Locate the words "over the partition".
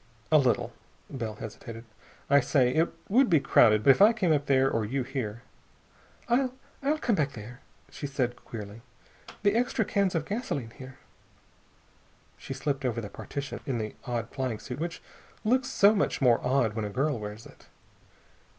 12.83-13.59